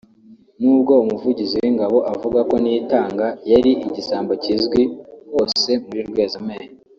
[0.61, 4.81] n’ubwo Umuvugizi w’Ingabo avuga ko Niyitanga yari igisambo kizwi
[5.33, 6.71] hose muri Rwezamenyo